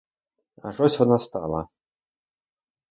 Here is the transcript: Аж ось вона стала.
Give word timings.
Аж 0.63 0.81
ось 0.81 0.99
вона 0.99 1.19
стала. 1.19 1.67